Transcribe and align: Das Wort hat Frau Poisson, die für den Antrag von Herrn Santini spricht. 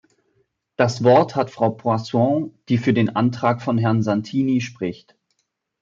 Das 0.77 1.03
Wort 1.03 1.35
hat 1.35 1.51
Frau 1.51 1.69
Poisson, 1.69 2.57
die 2.69 2.79
für 2.79 2.91
den 2.91 3.15
Antrag 3.15 3.61
von 3.61 3.77
Herrn 3.77 4.01
Santini 4.01 4.59
spricht. 4.59 5.15